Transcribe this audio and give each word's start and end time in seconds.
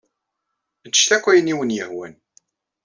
Ččet 0.91 1.09
akk 1.15 1.25
ayen 1.31 1.51
i 1.53 1.55
wen-yehwan. 1.57 2.13